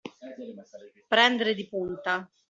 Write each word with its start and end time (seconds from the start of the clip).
Prendere 1.07 1.53
di 1.53 1.67
punta. 1.67 2.27